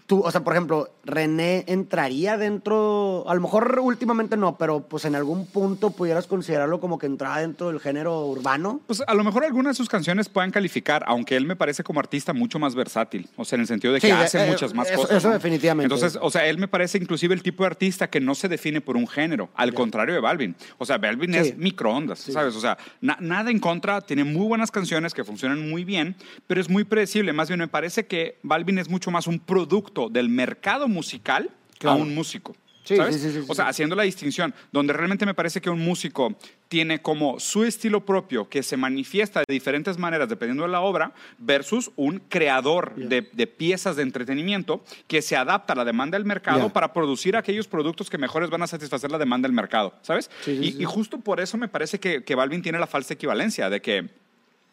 tú, 0.07 0.21
o 0.21 0.31
sea, 0.31 0.41
por 0.43 0.53
ejemplo, 0.53 0.89
René 1.03 1.63
entraría 1.67 2.38
dentro, 2.38 3.25
a 3.27 3.33
lo 3.35 3.41
mejor 3.41 3.79
últimamente 3.81 4.38
no, 4.38 4.57
pero 4.57 4.81
pues 4.88 5.05
en 5.05 5.15
algún 5.15 5.45
punto 5.47 5.91
pudieras 5.91 6.27
considerarlo 6.27 6.79
como 6.79 6.97
que 6.99 7.07
entraba 7.07 7.39
dentro 7.39 7.67
del 7.67 7.79
género 7.79 8.25
urbano. 8.27 8.81
Pues 8.88 9.03
a 9.05 9.13
lo 9.13 9.23
mejor 9.23 9.43
algunas 9.45 9.71
de 9.71 9.77
sus 9.77 9.89
canciones 9.89 10.29
puedan 10.29 10.51
calificar, 10.51 11.03
aunque 11.07 11.35
él 11.35 11.45
me 11.45 11.55
parece 11.55 11.83
como 11.83 11.99
artista 11.99 12.33
mucho 12.33 12.59
más 12.59 12.75
versátil. 12.75 13.27
O 13.35 13.45
sea, 13.45 13.55
en 13.57 13.61
el 13.61 13.67
sentido 13.67 13.93
de 13.93 13.99
que 13.99 14.07
Sí, 14.07 14.13
hace 14.13 14.43
eh, 14.45 14.49
muchas 14.49 14.73
más 14.73 14.89
eso- 14.89 15.01
cosas. 15.01 15.17
eso 15.17 15.27
¿no? 15.29 15.33
definitivamente. 15.33 15.93
Entonces, 15.93 16.19
o 16.21 16.29
sea, 16.29 16.45
él 16.45 16.57
me 16.57 16.67
parece 16.67 16.97
inclusive 16.97 17.33
el 17.33 17.41
tipo 17.43 17.63
de 17.63 17.67
artista 17.67 18.09
que 18.09 18.19
no 18.21 18.35
se 18.35 18.47
define 18.47 18.81
por 18.81 18.95
un 18.97 19.07
género, 19.07 19.49
al 19.55 19.73
contrario 19.73 20.13
de 20.13 20.21
Balvin. 20.21 20.55
O 20.77 20.85
sea, 20.85 20.97
Balvin 20.97 21.33
Sí. 21.33 21.39
es 21.39 21.57
microondas, 21.57 22.19
¿sabes? 22.19 22.55
O 22.55 22.61
sea, 22.61 22.77
na- 23.01 23.17
nada 23.19 23.49
en 23.51 23.59
contra, 23.59 24.01
tiene 24.01 24.23
muy 24.23 24.47
buenas 24.47 24.71
canciones 24.71 25.13
que 25.13 25.23
funcionan 25.23 25.69
muy 25.69 25.83
bien, 25.83 26.15
pero 26.47 26.61
es 26.61 26.69
muy 26.69 26.83
predecible. 26.83 27.33
Más 27.33 27.47
bien, 27.49 27.59
me 27.59 27.67
parece 27.67 28.05
que 28.05 28.38
Balvin 28.43 28.77
es 28.77 28.89
mucho 28.89 29.09
más 29.11 29.27
un 29.27 29.39
producto 29.39 29.80
del 30.11 30.29
mercado 30.29 30.87
musical 30.87 31.49
Claro. 31.81 31.97
a 31.97 32.01
un 32.01 32.13
músico. 32.13 32.55
Sí, 32.83 32.95
¿sabes? 32.95 33.15
sí, 33.15 33.21
sí, 33.21 33.31
sí, 33.31 33.45
o 33.47 33.53
sea, 33.53 33.67
haciendo 33.67 33.95
la 33.95 34.03
distinción, 34.03 34.53
donde 34.71 34.93
realmente 34.93 35.25
me 35.25 35.35
parece 35.35 35.61
que 35.61 35.69
un 35.69 35.79
músico 35.79 36.35
tiene 36.67 36.99
como 37.01 37.39
su 37.39 37.63
estilo 37.63 38.05
propio 38.05 38.49
que 38.49 38.63
se 38.63 38.75
manifiesta 38.75 39.41
de 39.41 39.53
diferentes 39.53 39.99
maneras 39.99 40.29
dependiendo 40.29 40.63
de 40.63 40.69
la 40.69 40.81
obra, 40.81 41.11
versus 41.37 41.91
un 41.95 42.19
creador 42.27 42.95
de, 42.95 43.29
de 43.33 43.47
piezas 43.47 43.95
de 43.97 44.03
entretenimiento 44.03 44.83
que 45.07 45.21
se 45.21 45.35
adapta 45.35 45.73
a 45.73 45.75
la 45.75 45.85
demanda 45.85 46.17
del 46.17 46.25
mercado 46.25 46.69
para 46.69 46.91
producir 46.91 47.35
aquellos 47.35 47.67
productos 47.67 48.09
que 48.09 48.17
mejores 48.17 48.49
van 48.49 48.63
a 48.63 48.67
satisfacer 48.67 49.11
la 49.11 49.19
demanda 49.19 49.47
del 49.47 49.55
mercado, 49.55 49.93
¿sabes? 50.01 50.31
Y, 50.47 50.83
justo 50.85 51.19
por 51.19 51.39
eso 51.39 51.57
me 51.57 51.67
parece 51.67 51.99
que, 51.99 52.23
que 52.23 52.35
Balvin 52.35 52.61
tiene 52.61 52.79
la 52.79 52.87
falsa 52.87 53.13
equivalencia 53.13 53.69
de 53.69 53.81
que 53.81 54.09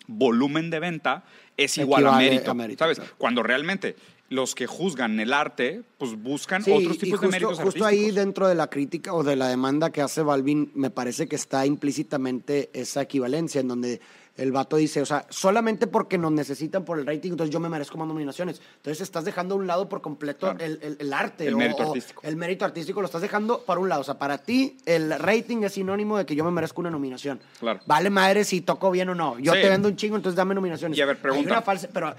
volumen 0.06 0.70
de 0.70 0.80
venta 0.80 1.24
es 1.56 1.76
igual 1.76 2.06
a 2.06 2.12
mérito, 2.12 2.50
a 2.50 2.54
mérito, 2.54 2.84
¿sabes? 2.84 2.98
claro. 2.98 3.14
Cuando 3.18 3.42
realmente 3.42 3.96
los 4.30 4.54
que 4.54 4.66
juzgan 4.66 5.18
el 5.20 5.32
arte, 5.32 5.82
pues 5.96 6.20
buscan 6.22 6.62
Sí, 6.62 6.70
otros 6.70 6.96
y 6.96 6.98
tipos 6.98 7.20
justo, 7.20 7.26
de 7.26 7.30
méritos 7.30 7.58
justo 7.60 7.84
ahí 7.86 8.10
dentro 8.10 8.46
de 8.46 8.54
la 8.54 8.68
crítica 8.68 9.14
o 9.14 9.22
de 9.22 9.36
la 9.36 9.48
demanda 9.48 9.90
que 9.90 10.02
hace 10.02 10.22
Balvin, 10.22 10.70
me 10.74 10.90
parece 10.90 11.26
que 11.28 11.36
está 11.36 11.64
implícitamente 12.02 12.70
esa 12.74 13.02
equivalencia 13.02 13.60
en 13.60 13.68
donde 13.68 14.00
el 14.36 14.52
vato 14.52 14.76
dice, 14.76 15.02
o 15.02 15.06
sea, 15.06 15.26
solamente 15.30 15.88
porque 15.88 16.16
nos 16.16 16.30
necesitan 16.30 16.84
por 16.84 17.00
el 17.00 17.06
rating, 17.06 17.32
entonces 17.32 17.52
yo 17.52 17.58
me 17.58 17.68
merezco 17.68 17.98
más 17.98 18.06
nominaciones. 18.06 18.60
Entonces 18.76 19.00
estás 19.00 19.24
dejando 19.24 19.56
a 19.56 19.58
un 19.58 19.66
lado 19.66 19.88
por 19.88 20.00
completo 20.00 20.40
Claro. 20.54 20.64
el, 20.64 20.78
el- 20.80 20.96
el 21.00 21.12
arte. 21.12 21.48
El 21.48 21.54
o- 21.54 21.58
mérito 21.58 21.82
artístico. 21.82 22.20
El 22.22 22.36
mérito 22.36 22.64
artístico 22.64 23.00
lo 23.00 23.06
estás 23.06 23.22
dejando 23.22 23.62
para 23.62 23.80
un 23.80 23.88
lado. 23.88 24.02
O 24.02 24.04
sea, 24.04 24.16
para 24.18 24.38
ti 24.38 24.76
el 24.86 25.10
rating 25.18 25.64
es 25.64 25.72
sinónimo 25.72 26.18
de 26.18 26.24
que 26.24 26.36
yo 26.36 26.44
me 26.44 26.52
merezco 26.52 26.80
una 26.80 26.90
nominación. 26.90 27.40
Claro. 27.58 27.80
Vale 27.86 28.10
madre 28.10 28.44
si 28.44 28.60
toco 28.60 28.92
bien 28.92 29.08
o 29.08 29.14
no. 29.16 29.40
Yo 29.40 29.54
Sí. 29.54 29.60
te 29.60 29.68
vendo 29.70 29.88
un 29.88 29.96
chingo, 29.96 30.14
entonces 30.14 30.36
dame 30.36 30.54
nominaciones. 30.54 30.96
Y 30.96 31.00
a 31.02 31.06
ver, 31.06 31.16
Hay 31.16 31.22
pregunta. 31.22 31.50
una 31.54 31.62
falsa, 31.62 31.88
pero... 31.92 32.14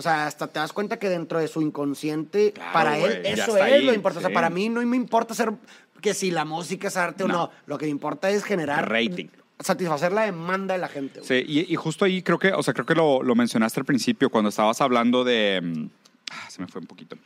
O 0.00 0.02
sea, 0.02 0.26
hasta 0.26 0.46
te 0.46 0.58
das 0.58 0.72
cuenta 0.72 0.98
que 0.98 1.10
dentro 1.10 1.38
de 1.38 1.46
su 1.46 1.60
inconsciente, 1.60 2.52
Claro, 2.54 2.72
para 2.72 2.96
él, 2.96 3.20
eso 3.26 3.54
es 3.54 3.62
ahí, 3.62 3.84
lo 3.84 3.92
importante. 3.92 4.24
O 4.24 4.28
sea, 4.30 4.34
para 4.34 4.48
mí 4.48 4.70
no 4.70 4.80
me 4.80 4.96
importa 4.96 5.34
ser 5.34 5.52
que 6.00 6.14
si 6.14 6.30
la 6.30 6.46
música 6.46 6.88
es 6.88 6.96
arte 6.96 7.24
o 7.24 7.28
No. 7.28 7.50
Lo 7.66 7.76
que 7.76 7.84
me 7.84 7.90
importa 7.90 8.30
es 8.30 8.42
generar 8.42 8.88
Rating. 8.90 9.26
satisfacer 9.58 10.10
la 10.12 10.22
demanda 10.22 10.72
de 10.72 10.80
la 10.80 10.88
gente. 10.88 11.20
güey. 11.20 11.44
Sí, 11.44 11.44
y, 11.46 11.70
y 11.70 11.76
justo 11.76 12.06
ahí 12.06 12.22
creo 12.22 12.38
que, 12.38 12.50
o 12.54 12.62
sea, 12.62 12.72
creo 12.72 12.86
que 12.86 12.94
lo, 12.94 13.22
lo 13.22 13.34
mencionaste 13.34 13.78
al 13.78 13.84
principio 13.84 14.30
cuando 14.30 14.48
estabas 14.48 14.80
hablando 14.80 15.22
de. 15.22 15.60
mm, 15.62 15.86
ah, 16.30 16.50
se 16.50 16.62
me 16.62 16.66
fue 16.66 16.80
un 16.80 16.86
poquito. 16.86 17.18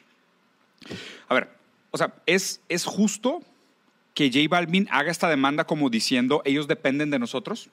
A 1.29 1.35
ver, 1.35 1.49
o 1.93 1.97
sea, 1.97 2.13
es, 2.27 2.61
es 2.69 2.85
justo 2.87 3.41
que 4.15 4.33
J 4.33 4.49
Balvin 4.51 4.89
haga 4.91 5.13
esta 5.13 5.29
demanda 5.29 5.63
como 5.65 5.91
diciendo 5.91 6.43
ellos 6.45 6.67
dependen 6.67 7.11
de 7.11 7.21
nosotros. 7.21 7.71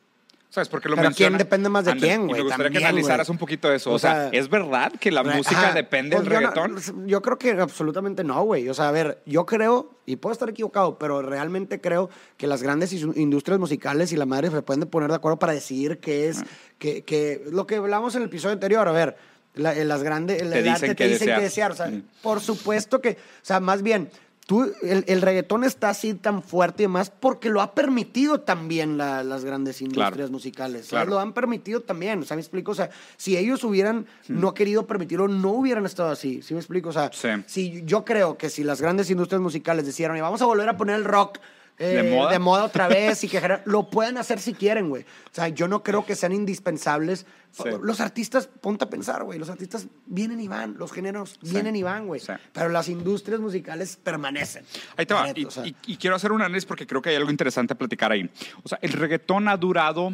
¿Sabes? 0.54 0.68
Porque 0.68 0.90
lo 0.90 0.96
Pero 0.98 1.08
menciona. 1.08 1.30
¿quién 1.30 1.38
depende 1.38 1.70
más 1.70 1.86
de 1.86 1.94
quién, 1.96 2.28
güey? 2.28 2.40
Me 2.40 2.44
gustaría 2.44 2.66
que 2.68 2.74
También, 2.74 2.86
analizaras 2.90 3.28
güey. 3.28 3.36
un 3.36 3.40
poquito 3.40 3.72
eso. 3.72 3.90
O, 3.90 3.94
O 3.94 4.00
sea, 4.00 4.30
sea, 4.30 4.40
¿es 4.40 4.50
verdad 4.50 4.92
que 5.00 5.10
la 5.10 5.24
Re- 5.24 5.36
música 5.36 5.68
ajá. 5.70 5.74
depende 5.74 6.18
Pues 6.18 6.28
del 6.28 6.34
yo 6.34 6.42
no- 6.42 6.52
reggaetón? 6.76 7.08
yo 7.08 7.22
creo 7.22 7.38
que 7.38 7.52
absolutamente 7.52 8.26
no, 8.26 8.44
güey. 8.44 8.68
O 8.68 8.74
sea, 8.74 8.90
a 8.90 8.92
ver, 8.92 9.22
yo 9.26 9.46
creo, 9.46 9.96
y 10.06 10.18
puedo 10.18 10.34
estar 10.34 10.50
equivocado, 10.50 11.00
pero 11.00 11.22
realmente 11.22 11.80
creo 11.80 12.10
que 12.36 12.48
las 12.48 12.62
grandes 12.64 12.92
industrias 12.92 13.62
musicales 13.62 14.12
y 14.12 14.18
la 14.18 14.26
madre 14.26 14.50
se 14.52 14.62
pueden 14.62 14.84
poner 14.90 15.10
de 15.10 15.16
acuerdo 15.16 15.40
para 15.40 15.54
decidir 15.54 16.00
qué 16.00 16.26
Ah. 16.28 16.30
es, 16.32 16.44
que, 16.78 17.04
que 17.06 17.44
lo 17.50 17.66
que 17.66 17.78
hablamos 17.78 18.14
en 18.16 18.24
el 18.24 18.28
episodio 18.28 18.52
anterior, 18.54 18.86
a 18.86 18.92
ver, 18.92 19.16
la- 19.54 19.74
las 19.74 20.04
grandes, 20.04 20.42
el, 20.42 20.50
Te 20.52 20.58
dicen 20.64 20.74
arte 20.74 20.88
qué 20.88 20.96
te 20.96 21.04
dicen 21.08 21.20
desear. 21.28 21.38
qué 21.40 21.44
desear. 21.46 21.72
O 21.72 21.76
sea, 21.76 21.88
Mm. 21.88 22.04
por 22.22 22.42
supuesto 22.42 23.00
que, 23.00 23.12
o 23.12 23.16
sea, 23.46 23.62
más 23.62 23.82
bien, 23.84 24.10
tú, 24.52 24.70
el, 24.82 25.06
el 25.08 25.22
reggaetón 25.22 25.64
está 25.64 25.88
así 25.92 26.14
tan 26.14 26.44
fuerte 26.44 26.84
y 26.84 26.86
demás 26.88 27.10
porque 27.10 27.50
lo 27.50 27.62
ha 27.62 27.74
permitido 27.74 28.42
también 28.42 28.98
la- 28.98 29.24
las 29.24 29.46
grandes 29.46 29.82
industrias 29.82 30.14
Claro. 30.14 30.30
musicales. 30.34 30.92
Lo 30.92 31.20
han 31.22 31.32
permitido 31.32 31.80
también, 31.80 32.20
o 32.20 32.26
sea, 32.26 32.36
me 32.36 32.42
explico, 32.42 32.72
o 32.72 32.76
sea, 32.76 32.90
si 33.16 33.38
ellos 33.38 33.64
hubieran 33.64 34.08
no 34.28 34.54
querido 34.54 34.86
permitirlo, 34.86 35.30
no 35.30 35.52
hubieran 35.52 35.86
estado 35.86 36.10
así, 36.10 36.42
¿sí 36.42 36.54
me 36.54 36.60
explico? 36.60 36.90
O 36.90 36.92
sea, 36.92 37.10
Sí. 37.14 37.30
si 37.48 37.82
yo 37.86 38.04
creo 38.04 38.38
que 38.38 38.50
si 38.50 38.66
las 38.66 38.82
grandes 38.82 39.10
industrias 39.10 39.42
musicales 39.42 39.86
decidieran, 39.86 40.18
"Y 40.18 40.22
vamos 40.22 40.42
a 40.42 40.46
volver 40.46 40.68
a 40.68 40.76
poner 40.76 40.98
el 40.98 41.06
rock 41.06 41.38
eh, 41.80 42.04
¿De 42.32 42.40
moda? 42.40 42.64
otra 42.64 42.88
vez 42.88 43.24
y 43.24 43.28
que 43.28 43.42
lo 43.66 43.90
pueden 43.90 44.18
hacer 44.18 44.40
si 44.40 44.54
quieren, 44.54 44.90
güey. 44.90 45.04
O 45.04 45.34
sea, 45.34 45.48
yo 45.48 45.68
no 45.68 45.82
creo 45.84 46.06
que 46.06 46.16
sean 46.16 46.32
indispensables. 46.32 47.26
Sí. 47.52 47.64
Los 47.82 48.00
artistas, 48.00 48.48
ponte 48.48 48.86
a 48.86 48.90
pensar, 48.90 49.24
güey, 49.24 49.38
los 49.40 49.50
artistas 49.50 49.88
vienen 50.06 50.40
y 50.40 50.48
van, 50.48 50.76
los 50.78 50.92
géneros 50.92 51.38
vienen 51.42 51.76
y 51.76 51.84
van, 51.84 52.08
güey. 52.08 52.22
Sí. 52.22 52.32
Pero 52.54 52.70
las 52.70 52.88
industrias 52.88 53.40
musicales 53.42 53.98
permanecen. 54.02 54.64
Ahí 54.96 55.06
te 55.06 55.14
va. 55.14 55.26
Neta, 55.26 55.40
Y, 55.40 55.46
o 55.46 55.52
sea, 55.52 55.66
y- 55.68 55.76
y 55.88 55.98
quiero 55.98 56.16
hacer 56.16 56.32
un 56.32 56.42
análisis 56.42 56.66
porque 56.66 56.88
creo 56.88 57.02
que 57.02 57.10
hay 57.10 57.16
algo 57.16 57.30
interesante 57.32 57.74
a 57.74 57.78
platicar 57.78 58.12
ahí. 58.12 58.30
O 58.64 58.70
sea, 58.70 58.78
el 58.82 58.94
reggaetón 58.94 59.48
ha 59.50 59.58
durado 59.58 60.14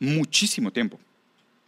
muchísimo 0.00 0.70
tiempo. 0.72 0.98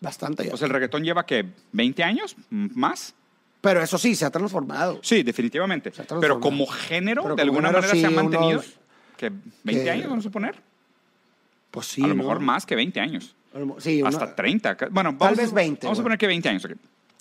bastante 0.03 0.47
ya. 0.47 0.55
O 0.55 0.57
sea, 0.57 0.67
el 0.67 0.73
reggaetón 0.73 1.05
lleva 1.05 1.27
que 1.27 1.45
20 1.73 2.03
años 2.03 2.35
más. 2.51 3.15
Pero 3.61 3.83
eso 3.83 3.99
sí, 3.99 4.15
se 4.15 4.25
ha 4.25 4.31
transformado. 4.31 5.01
Sí, 5.03 5.23
definitivamente. 5.23 5.93
Pero 6.21 6.41
como 6.41 6.67
género, 6.67 7.23
Pero 7.23 7.37
de 7.37 7.43
como 7.43 7.59
alguna 7.59 7.69
género, 7.69 7.83
manera 7.89 8.01
se 8.01 8.07
ha 8.07 8.11
mantenido. 8.23 8.51
unos- 8.61 8.75
que 9.17 9.31
20 9.65 9.85
que- 9.85 9.91
años, 9.91 10.09
vamos 10.09 10.25
a 10.25 10.29
suponer. 10.29 10.55
Pues 11.71 11.87
sí. 11.87 12.03
a 12.03 12.07
lo 12.09 12.15
¿no? 12.15 12.23
mejor 12.23 12.41
más 12.41 12.65
que 12.67 12.75
20 12.75 12.99
años. 13.01 13.35
Sí, 13.79 14.03
Hasta 14.05 14.25
una- 14.27 14.35
30. 14.35 14.77
ca- 14.77 14.89
Bueno, 14.91 15.11
Tal 15.11 15.19
vamos 15.19 15.37
vez 15.39 15.53
a, 15.53 15.55
20, 15.55 15.87
Vamos 15.87 15.99
a 16.01 16.03
poner 16.03 16.19
que 16.19 16.27
20 16.27 16.49
años. 16.49 16.65
ok. 16.65 16.73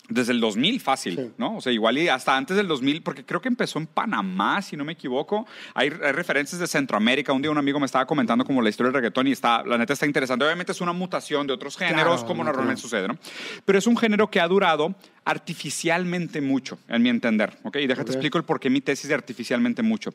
Desde 0.10 0.32
el 0.34 0.40
2000 0.40 0.80
fácil, 0.82 1.16
Sí. 1.16 1.32
¿no? 1.38 1.58
O 1.58 1.62
sea, 1.62 1.72
igual 1.72 1.98
y 2.00 2.08
hasta 2.10 2.36
antes 2.36 2.58
del 2.58 2.68
2000, 2.68 3.04
porque 3.04 3.24
creo 3.24 3.40
que 3.42 3.48
empezó 3.48 3.78
en 3.80 3.86
Panamá, 3.88 4.62
si 4.62 4.76
no 4.76 4.84
me 4.84 4.94
equivoco. 4.94 5.46
Hay, 5.76 5.90
hay 6.04 6.12
referencias 6.12 6.60
de 6.60 6.66
Centroamérica. 6.68 7.32
Un 7.32 7.42
día 7.44 7.52
un 7.52 7.58
amigo 7.60 7.80
me 7.80 7.86
estaba 7.86 8.06
comentando 8.08 8.44
como 8.44 8.62
la 8.62 8.70
historia 8.70 8.88
del 8.92 8.96
reggaetón 8.96 9.28
y 9.28 9.32
está, 9.34 9.64
la 9.64 9.78
neta 9.78 9.94
está 9.94 10.06
interesante. 10.08 10.44
Obviamente 10.44 10.72
es 10.72 10.82
una 10.82 10.94
mutación 10.94 11.46
de 11.48 11.54
otros 11.54 11.78
géneros, 11.78 12.22
Claro, 12.22 12.28
como 12.28 12.44
no, 12.44 12.50
normalmente 12.50 12.82
claro. 12.82 12.90
sucede, 12.90 13.08
¿no? 13.08 13.18
Pero 13.66 13.78
es 13.78 13.86
un 13.88 13.96
género 13.98 14.30
que 14.32 14.40
ha 14.40 14.48
durado 14.48 14.96
artificialmente 15.26 16.42
mucho, 16.42 16.80
en 16.88 17.02
mi 17.02 17.10
entender, 17.10 17.58
¿ok? 17.64 17.78
Y 17.78 17.88
déjate 17.88 18.10
Ok. 18.12 18.16
explico 18.16 18.38
el 18.38 18.44
por 18.44 18.60
qué 18.60 18.70
mi 18.70 18.82
tesis 18.82 19.08
de 19.10 19.16
artificialmente 19.16 19.82
mucho. 19.84 20.12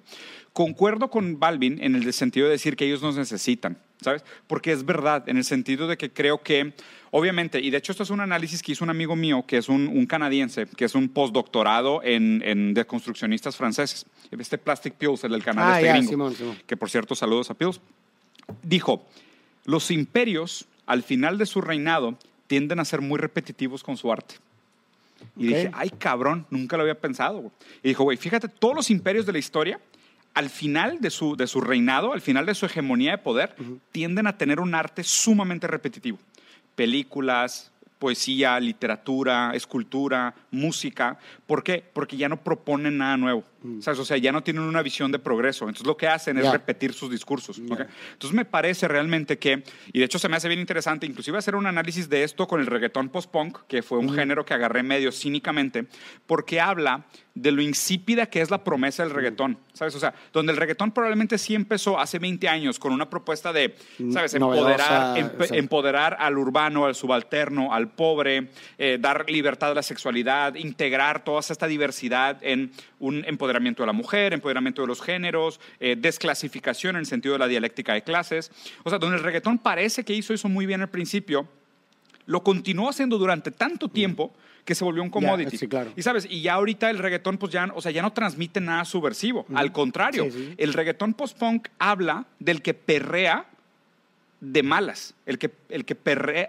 Concuerdo 0.52 1.10
con 1.10 1.38
Balvin 1.38 1.82
en 1.82 1.94
el 1.96 2.12
sentido 2.12 2.46
de 2.46 2.52
decir 2.52 2.76
que 2.76 2.84
ellos 2.86 3.02
nos 3.02 3.16
necesitan, 3.16 3.78
¿sabes? 4.04 4.22
Porque 4.46 4.72
es 4.72 4.84
verdad, 4.84 5.28
en 5.28 5.36
el 5.36 5.44
sentido 5.44 5.88
de 5.88 5.96
que 5.96 6.12
creo 6.12 6.42
que, 6.42 6.72
obviamente, 7.10 7.60
y 7.60 7.70
de 7.70 7.78
hecho 7.78 7.92
esto 7.92 8.04
es 8.04 8.10
un 8.10 8.20
análisis 8.20 8.62
que 8.62 8.72
hizo 8.72 8.84
un 8.84 8.90
amigo 8.90 9.16
mío, 9.16 9.44
que 9.46 9.56
es 9.56 9.68
un, 9.68 9.88
un 9.88 10.06
canadiense, 10.06 10.66
que 10.66 10.84
es 10.84 10.94
un 10.94 11.08
postdoctorado 11.08 12.02
en, 12.04 12.42
en 12.44 12.74
deconstruccionistas 12.74 13.56
franceses, 13.56 14.06
este 14.30 14.58
Plastic 14.58 14.94
Pills, 14.94 15.24
el 15.24 15.32
del 15.32 15.42
canal 15.42 15.64
Ah, 15.72 15.74
este 15.76 15.86
ya, 15.86 15.92
gringo, 15.94 16.10
Simón, 16.10 16.34
Simón. 16.34 16.58
que 16.66 16.76
por 16.76 16.88
cierto, 16.90 17.14
saludos 17.14 17.50
a 17.50 17.54
Pills, 17.54 17.80
dijo, 18.62 19.04
los 19.64 19.90
imperios, 19.90 20.66
al 20.86 21.02
final 21.02 21.38
de 21.38 21.46
su 21.46 21.60
reinado, 21.60 22.16
tienden 22.46 22.78
a 22.80 22.84
ser 22.84 23.00
muy 23.00 23.18
repetitivos 23.18 23.82
con 23.82 23.96
su 23.96 24.12
arte. 24.12 24.34
Y 25.36 25.48
Ok. 25.48 25.54
dije, 25.54 25.70
ay, 25.72 25.90
cabrón, 25.90 26.46
nunca 26.50 26.76
lo 26.76 26.82
había 26.82 27.00
pensado, 27.00 27.38
güey. 27.38 27.50
Y 27.82 27.88
dijo, 27.88 28.02
güey, 28.04 28.18
fíjate, 28.18 28.48
todos 28.48 28.74
los 28.74 28.90
imperios 28.90 29.24
de 29.24 29.32
la 29.32 29.38
historia, 29.38 29.80
al 30.34 30.50
final 30.50 31.00
de 31.00 31.10
su, 31.10 31.36
de 31.36 31.46
su 31.46 31.60
reinado, 31.60 32.12
al 32.12 32.20
final 32.20 32.44
de 32.44 32.54
su 32.54 32.66
hegemonía 32.66 33.12
de 33.12 33.18
poder, 33.18 33.54
tienden 33.92 34.26
a 34.26 34.36
tener 34.36 34.60
un 34.60 34.74
arte 34.74 35.04
sumamente 35.04 35.66
repetitivo. 35.66 36.18
Películas, 36.74 37.72
poesía, 38.00 38.58
literatura, 38.60 39.52
escultura, 39.54 40.34
música. 40.50 41.18
¿Por 41.46 41.62
qué? 41.62 41.84
Porque 41.92 42.16
ya 42.16 42.28
no 42.28 42.42
proponen 42.42 42.98
nada 42.98 43.16
nuevo. 43.16 43.44
¿sabes? 43.80 43.98
O 43.98 44.04
sea, 44.04 44.18
ya 44.18 44.30
no 44.30 44.42
tienen 44.42 44.62
una 44.62 44.82
visión 44.82 45.10
de 45.10 45.18
progreso. 45.18 45.64
Entonces 45.64 45.86
lo 45.86 45.96
que 45.96 46.06
hacen 46.06 46.36
es 46.36 46.44
Ya. 46.44 46.52
repetir 46.52 46.92
sus 46.92 47.10
discursos. 47.10 47.58
¿ok? 47.70 47.80
Entonces 48.12 48.32
me 48.36 48.44
parece 48.44 48.86
realmente 48.88 49.38
que, 49.38 49.64
y 49.90 50.00
de 50.00 50.04
hecho 50.04 50.18
se 50.18 50.28
me 50.28 50.36
hace 50.36 50.48
bien 50.48 50.60
interesante, 50.60 51.06
inclusive 51.06 51.38
hacer 51.38 51.56
un 51.56 51.64
análisis 51.66 52.10
de 52.10 52.24
esto 52.24 52.46
con 52.46 52.60
el 52.60 52.66
reggaetón 52.66 53.08
post-punk, 53.08 53.60
que 53.66 53.82
fue 53.82 53.96
un 53.96 54.12
género 54.12 54.44
que 54.44 54.52
agarré 54.52 54.82
medio 54.82 55.10
cínicamente, 55.12 55.86
porque 56.26 56.60
habla 56.60 57.06
de 57.34 57.50
lo 57.52 57.62
insípida 57.62 58.26
que 58.26 58.42
es 58.42 58.50
la 58.50 58.62
promesa 58.62 59.02
del 59.02 59.12
reggaetón, 59.12 59.58
¿sabes? 59.72 59.94
O 59.96 59.98
sea, 59.98 60.14
donde 60.32 60.52
el 60.52 60.58
reggaetón 60.58 60.92
probablemente 60.92 61.36
sí 61.38 61.54
empezó 61.54 61.98
hace 61.98 62.18
20 62.18 62.46
años 62.48 62.78
con 62.78 62.92
una 62.92 63.08
propuesta 63.10 63.50
de, 63.52 63.74
¿sabes? 64.12 64.38
Novedosa, 64.38 65.18
Empoderar, 65.18 65.56
empoderar 65.58 66.16
al 66.20 66.36
urbano, 66.38 66.84
al 66.84 66.94
subalterno, 66.94 67.72
al 67.72 67.90
pobre, 67.90 68.50
eh, 68.78 68.98
dar 69.00 69.28
libertad 69.28 69.70
a 69.72 69.74
la 69.74 69.82
sexualidad, 69.82 70.54
integrar 70.54 71.24
toda 71.42 71.52
esta 71.52 71.66
diversidad 71.66 72.38
en 72.42 72.70
un 72.98 73.24
empoderamiento 73.26 73.82
de 73.82 73.86
la 73.88 73.92
mujer, 73.92 74.32
empoderamiento 74.32 74.82
de 74.82 74.88
los 74.88 75.00
géneros, 75.02 75.60
eh, 75.80 75.96
desclasificación 75.98 76.96
en 76.96 77.00
el 77.00 77.06
sentido 77.06 77.34
de 77.34 77.38
la 77.40 77.48
dialéctica 77.48 77.94
de 77.94 78.02
clases. 78.02 78.50
O 78.82 78.90
sea, 78.90 78.98
donde 78.98 79.16
el 79.16 79.22
reggaetón 79.22 79.58
parece 79.58 80.04
que 80.04 80.12
hizo 80.14 80.32
eso 80.34 80.48
muy 80.48 80.66
bien 80.66 80.80
al 80.82 80.90
principio, 80.90 81.48
lo 82.26 82.42
continuó 82.42 82.88
haciendo 82.88 83.18
durante 83.18 83.50
tanto 83.50 83.88
tiempo 83.88 84.32
que 84.64 84.74
se 84.74 84.82
volvió 84.82 85.02
un 85.02 85.10
commodity. 85.10 85.58
sí, 85.58 85.68
claro. 85.68 85.92
Y 85.94 86.00
sabes, 86.02 86.26
y 86.28 86.40
ya 86.40 86.54
ahorita 86.54 86.88
el 86.88 86.96
reggaetón 86.98 87.36
pues 87.36 87.52
ya, 87.52 87.70
o 87.74 87.82
sea, 87.82 87.92
ya 87.92 88.00
no 88.00 88.12
transmite 88.14 88.60
nada 88.60 88.84
subversivo, 88.86 89.44
al 89.54 89.72
contrario, 89.72 90.24
Sí, 90.24 90.30
sí. 90.30 90.54
el 90.56 90.72
reggaetón 90.72 91.12
post-punk 91.12 91.68
habla 91.78 92.26
del 92.38 92.62
que 92.62 92.72
perrea 92.72 93.44
de 94.44 94.62
malas, 94.62 95.14
el 95.26 95.38
que, 95.38 95.50
el 95.70 95.84
que 95.84 95.96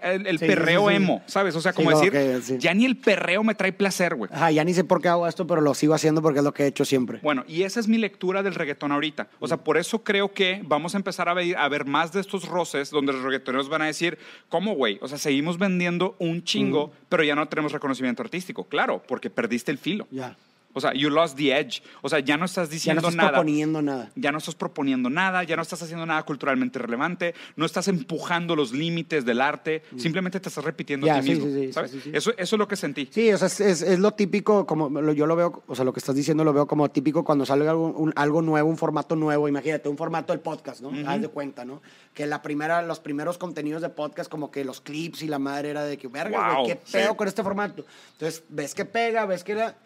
el, 0.02 0.26
el 0.26 0.38
Sí, 0.38 0.46
perreo 0.46 0.88
sí, 0.88 0.90
sí. 0.90 0.96
emo, 0.96 1.22
¿sabes? 1.26 1.56
O 1.56 1.60
sea, 1.60 1.72
como 1.72 1.90
decir, 1.90 2.58
ya 2.58 2.74
ni 2.74 2.84
el 2.84 2.96
perreo 2.96 3.42
me 3.42 3.54
trae 3.54 3.72
placer, 3.72 4.14
güey. 4.14 4.30
Ajá, 4.32 4.50
ya 4.50 4.64
ni 4.64 4.74
sé 4.74 4.84
por 4.84 5.00
qué 5.00 5.08
hago 5.08 5.26
esto, 5.26 5.46
pero 5.46 5.60
lo 5.60 5.74
sigo 5.74 5.94
haciendo 5.94 6.20
porque 6.20 6.40
es 6.40 6.44
lo 6.44 6.52
que 6.52 6.64
he 6.64 6.66
hecho 6.66 6.84
siempre. 6.84 7.20
Bueno, 7.22 7.44
y 7.48 7.62
esa 7.62 7.80
es 7.80 7.88
mi 7.88 7.96
lectura 7.98 8.42
del 8.42 8.54
reggaetón 8.54 8.92
ahorita. 8.92 9.28
O 9.40 9.48
sea, 9.48 9.56
por 9.56 9.78
eso 9.78 10.04
creo 10.04 10.32
que 10.32 10.60
vamos 10.64 10.94
a 10.94 10.98
empezar 10.98 11.28
a 11.28 11.34
ver, 11.34 11.56
a 11.56 11.68
ver 11.68 11.86
más 11.86 12.12
de 12.12 12.20
estos 12.20 12.46
roces 12.46 12.90
donde 12.90 13.12
los 13.12 13.22
reggaetoneros 13.22 13.68
van 13.68 13.82
a 13.82 13.86
decir, 13.86 14.18
¿cómo, 14.48 14.74
güey? 14.74 14.98
O 15.00 15.08
sea, 15.08 15.18
seguimos 15.18 15.58
vendiendo 15.58 16.14
un 16.18 16.44
chingo, 16.44 16.92
pero 17.08 17.24
ya 17.24 17.34
no 17.34 17.48
tenemos 17.48 17.72
reconocimiento 17.72 18.22
artístico. 18.22 18.64
Claro, 18.64 19.02
porque 19.08 19.30
perdiste 19.30 19.70
el 19.72 19.78
filo. 19.78 20.06
Ya. 20.10 20.36
O 20.76 20.80
sea, 20.80 20.92
you 20.92 21.08
lost 21.08 21.36
the 21.38 21.58
edge. 21.58 21.82
O 22.02 22.08
sea, 22.10 22.18
ya 22.20 22.36
no 22.36 22.44
estás 22.44 22.68
Ya 22.68 22.70
no 22.70 22.74
diciendo 22.74 23.00
estás 23.00 23.14
nada. 23.16 23.28
proponiendo 23.30 23.80
nada. 23.80 24.10
Ya 24.14 24.30
no 24.30 24.36
estás 24.36 24.54
proponiendo 24.54 25.08
nada, 25.08 25.42
ya 25.42 25.56
no 25.56 25.62
estás 25.62 25.80
haciendo 25.82 26.04
nada 26.04 26.22
culturalmente 26.24 26.78
relevante, 26.78 27.34
no 27.56 27.64
estás 27.64 27.88
empujando 27.88 28.54
los 28.54 28.72
límites 28.72 29.24
del 29.24 29.40
arte, 29.40 29.82
simplemente 29.96 30.38
te 30.38 30.50
estás 30.50 30.62
repitiendo 30.64 31.06
Ya, 31.06 31.16
a 31.16 31.20
ti 31.20 31.28
sí, 31.28 31.30
mismo. 31.34 31.46
sí, 31.46 31.66
sí, 31.68 31.72
¿sabes? 31.72 31.94
Eso, 32.12 32.32
eso 32.36 32.56
es 32.56 32.58
lo 32.58 32.68
que 32.68 32.76
sentí. 32.76 33.08
Sí, 33.10 33.32
o 33.32 33.38
sea, 33.38 33.46
es, 33.46 33.58
es- 33.60 33.80
es 33.82 33.98
lo 33.98 34.12
típico, 34.12 34.66
como 34.66 34.90
yo 35.12 35.26
lo 35.26 35.34
veo, 35.34 35.62
o 35.66 35.74
sea, 35.74 35.84
lo 35.86 35.94
que 35.94 36.00
estás 36.00 36.14
diciendo 36.14 36.44
lo 36.44 36.52
veo 36.52 36.66
como 36.66 36.90
típico 36.90 37.24
cuando 37.24 37.46
sale 37.46 37.66
algo, 37.66 37.88
un- 37.88 38.12
algo 38.14 38.42
nuevo, 38.42 38.68
un 38.68 38.76
formato 38.76 39.16
nuevo. 39.16 39.48
Imagínate, 39.48 39.88
un 39.88 39.96
formato 39.96 40.32
del 40.34 40.40
podcast, 40.40 40.82
¿no? 40.82 40.90
Haz 41.08 41.20
de 41.22 41.28
cuenta, 41.28 41.64
¿no? 41.64 41.80
Que 42.12 42.26
la 42.26 42.42
primera, 42.42 42.82
los 42.82 43.00
primeros 43.00 43.38
contenidos 43.38 43.80
de 43.80 43.88
podcast, 43.88 44.30
como 44.30 44.50
que 44.50 44.64
los 44.64 44.80
clips 44.82 45.22
y 45.22 45.28
la 45.28 45.38
madre 45.38 45.70
era 45.70 45.84
de 45.84 45.96
que, 45.96 46.08
verga, 46.08 46.56
Wow, 46.58 46.66
qué 46.66 46.76
pedo 46.76 47.16
con 47.16 47.28
este 47.28 47.42
formato. 47.42 47.86
Entonces, 48.12 48.42
ves 48.50 48.74
que 48.74 48.84
pega, 48.84 49.24
ves 49.24 49.42
que 49.42 49.52
era. 49.52 49.76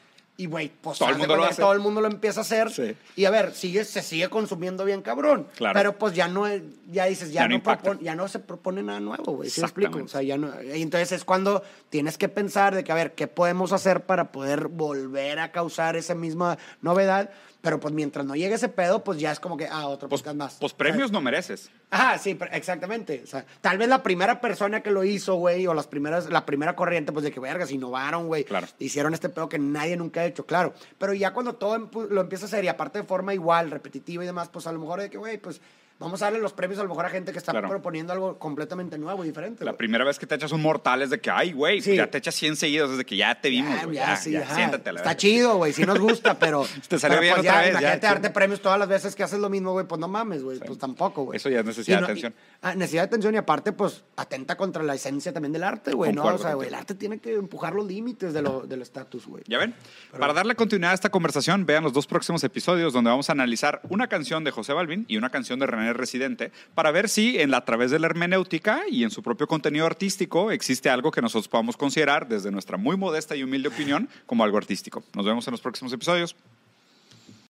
Y, 0.41 0.47
güey, 0.47 0.71
pues 0.81 0.99
Todo 0.99 1.11
el 1.11 1.19
mundo 1.19 1.37
lo 1.37 1.45
hace. 1.45 1.61
todo 1.61 1.73
el 1.73 1.81
mundo 1.81 2.01
lo 2.01 2.07
empieza 2.07 2.41
a 2.41 2.43
hacer. 2.43 2.71
Sí. 2.71 2.97
Y 3.17 3.27
a 3.27 3.31
ver, 3.31 3.53
sigue, 3.53 3.85
se 3.85 4.01
sigue 4.03 4.29
consumiendo 4.31 4.85
bien 4.85 5.03
cabrón. 5.03 5.47
Claro. 5.57 5.75
Pero 5.79 5.99
pues 5.99 6.15
ya 6.15 6.29
no, 6.29 6.47
ya 6.91 7.05
dices, 7.07 7.31
ya, 7.33 7.43
Ya 7.43 7.49
no 7.49 7.63
propone- 7.63 8.01
ya 8.01 8.15
no 8.15 8.27
se 8.29 8.39
propone 8.39 8.83
nada 8.83 9.01
nuevo, 9.01 9.33
güey. 9.33 9.51
¿Sí 9.51 9.61
me 9.61 9.67
explico? 9.67 9.99
O 10.03 10.09
sea, 10.09 10.23
ya 10.23 10.39
no, 10.39 10.51
y 10.63 10.81
entonces 10.83 11.13
es 11.13 11.25
cuando 11.25 11.63
tienes 11.91 12.17
que 12.17 12.29
pensar 12.29 12.75
de 12.75 12.85
que, 12.85 12.93
a 12.93 12.95
ver, 12.95 13.15
¿qué 13.15 13.27
podemos 13.27 13.73
hacer 13.73 14.07
para 14.07 14.33
poder 14.33 14.69
volver 14.69 15.39
a 15.41 15.53
causar 15.53 15.97
esa 15.97 16.15
misma 16.15 16.57
novedad? 16.81 17.31
Pero 17.63 17.79
pues 17.79 17.93
mientras 17.93 18.25
no 18.25 18.35
llegue 18.35 18.55
ese 18.55 18.69
pedo, 18.71 19.05
pues 19.05 19.19
ya 19.19 19.31
es 19.33 19.39
como 19.41 19.57
que, 19.57 19.67
ah, 19.67 19.87
otro 19.87 20.09
Pues, 20.09 20.23
podcast 20.23 20.37
más. 20.37 20.57
pues 20.59 20.73
premios 20.73 21.13
no 21.13 21.21
mereces. 21.21 21.71
Ajá, 21.91 22.17
sí, 22.19 22.39
exactamente. 22.53 23.21
O 23.23 23.27
sea, 23.27 23.45
tal 23.61 23.77
vez 23.77 23.89
la 23.89 24.03
primera 24.03 24.41
persona 24.41 24.83
que 24.83 24.91
lo 24.91 25.05
hizo, 25.05 25.35
güey, 25.35 25.67
o 25.67 25.75
las 25.75 25.87
primeras, 25.87 26.31
la 26.31 26.47
primera 26.47 26.75
corriente, 26.75 27.13
pues 27.13 27.25
de 27.25 27.33
que 27.33 27.41
vergas, 27.41 27.71
innovaron, 27.71 28.29
güey. 28.29 28.45
Claro. 28.45 28.67
Hicieron 28.79 29.13
este 29.13 29.29
pedo 29.29 29.49
que 29.49 29.59
nadie 29.59 29.97
nunca 29.97 30.21
ha 30.23 30.25
hecho, 30.25 30.47
claro. 30.47 30.73
Pero 30.99 31.13
ya 31.13 31.33
cuando 31.35 31.55
todo 31.57 31.91
lo 32.09 32.21
empieza 32.23 32.47
a 32.47 32.49
hacer 32.49 32.65
y 32.65 32.69
aparte 32.69 33.01
de 33.01 33.05
forma 33.05 33.35
igual, 33.35 33.71
repetitiva 33.71 34.23
y 34.23 34.27
demás, 34.27 34.49
pues 34.49 34.67
a 34.67 34.73
lo 34.73 34.79
mejor 34.79 35.01
de 35.01 35.11
que, 35.11 35.19
güey, 35.19 35.37
pues 35.39 35.61
vamos 36.01 36.21
a 36.23 36.25
darle 36.25 36.41
los 36.41 36.53
premios 36.53 36.81
a 36.81 36.83
lo 36.83 36.89
mejor 36.89 37.07
a 37.07 37.11
gente 37.11 37.31
que 37.31 37.39
está 37.39 37.53
Claro. 37.53 37.69
proponiendo 37.69 38.13
algo 38.13 38.37
completamente 38.39 38.99
nuevo 38.99 39.23
y 39.23 39.29
diferente. 39.29 39.65
La 39.65 39.77
primera 39.77 40.05
vez 40.05 40.19
que 40.19 40.27
te 40.27 40.35
echas 40.35 40.51
un 40.51 40.61
mortal 40.63 41.03
es 41.03 41.11
de 41.11 41.21
que, 41.21 41.31
ay, 41.31 41.53
güey, 41.53 41.81
Sí. 41.81 41.95
ya 41.95 42.09
te 42.11 42.19
echas 42.19 42.35
100 42.35 42.57
seguidos 42.57 42.91
desde 42.91 43.05
que 43.05 43.17
ya 43.17 43.41
te 43.41 43.49
vimos, 43.51 43.75
Ya, 43.83 43.93
Ya, 43.93 44.17
sí, 44.17 44.33
ya, 44.33 44.53
siéntate 44.55 44.91
a 44.91 44.93
la 44.95 45.01
Está 45.01 45.17
chido, 45.17 45.57
güey, 45.59 45.73
sí 45.73 45.85
nos 45.85 45.99
gusta, 46.01 46.39
pero. 46.39 46.65
Te 46.89 46.99
salió 46.99 47.19
pero, 47.19 47.21
bien 47.21 47.35
pues, 47.37 47.47
otra 47.47 47.61
vez, 47.61 47.71
Imagínate 47.71 48.07
darte 48.07 48.31
premios 48.31 48.61
todas 48.61 48.79
las 48.79 48.89
veces 48.89 49.15
que 49.15 49.23
haces 49.23 49.39
lo 49.39 49.49
mismo, 49.49 49.73
güey, 49.73 49.87
pues 49.87 50.01
no 50.01 50.09
mames, 50.09 50.43
güey, 50.43 50.59
pues 50.59 50.79
tampoco, 50.79 51.25
güey. 51.27 51.37
Eso 51.37 51.49
ya 51.49 51.61
es 51.61 51.65
necesidad 51.67 51.99
de 51.99 52.05
atención. 52.05 52.33
y- 52.37 52.59
ah, 52.63 52.75
necesidad 52.75 53.03
de 53.03 53.07
atención 53.07 53.35
y 53.35 53.39
aparte, 53.39 53.73
pues 53.73 54.03
atenta 54.17 54.57
contra 54.57 54.83
la 54.83 54.95
esencia 54.95 55.33
también 55.33 55.53
del 55.53 55.63
arte, 55.65 55.93
güey, 55.93 56.13
¿no? 56.13 56.25
O 56.25 56.39
sea, 56.39 56.55
güey, 56.55 56.69
el 56.69 56.75
arte 56.75 56.95
tiene 56.95 57.19
que 57.19 57.35
empujar 57.35 57.75
los 57.75 57.87
límites 57.87 58.33
de 58.33 58.43
lo- 58.43 58.63
del 58.67 58.83
estatus, 58.83 59.27
güey. 59.27 59.43
¿Ya 59.47 59.59
ven? 59.59 59.75
Para 60.19 60.33
darle 60.33 60.55
continuidad 60.55 60.93
a 60.93 60.95
esta 60.95 61.11
conversación, 61.11 61.67
vean 61.67 61.85
los 61.85 61.93
dos 61.93 62.07
próximos 62.07 62.43
episodios 62.45 62.93
donde 62.93 63.11
vamos 63.11 63.29
a 63.29 63.33
analizar 63.33 63.81
una 63.91 64.07
canción 64.09 64.45
de 64.45 64.51
José 64.51 64.73
Balvin 64.73 65.05
y 65.09 65.17
una 65.17 65.31
canción 65.31 65.59
de 65.59 65.67
René 65.67 65.90
Residente 65.95 66.53
para 66.75 66.91
ver 66.91 67.09
si 67.09 67.39
en 67.39 67.51
la, 67.51 67.59
a 67.59 67.65
través 67.65 67.91
de 67.91 67.99
la 67.99 68.07
hermenéutica 68.07 68.83
y 68.91 69.05
en 69.05 69.11
su 69.11 69.23
propio 69.23 69.47
contenido 69.47 69.87
artístico 69.87 70.51
existe 70.51 70.91
algo 70.91 71.11
que 71.11 71.23
nosotros 71.23 71.49
podamos 71.49 71.77
considerar 71.77 72.29
desde 72.29 72.51
nuestra 72.51 72.77
muy 72.77 72.97
modesta 72.97 73.37
y 73.37 73.43
humilde 73.43 73.69
opinión 73.69 74.09
como 74.27 74.45
algo 74.45 74.59
artístico. 74.59 75.03
Nos 75.15 75.27
vemos 75.27 75.47
en 75.47 75.53
los 75.53 75.61
próximos 75.61 75.93
episodios. 75.93 76.37